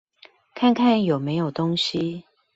[0.55, 2.25] 看看有沒有東西